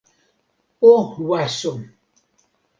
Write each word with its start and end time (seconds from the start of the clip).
o 0.91 0.93
waso! 1.29 1.73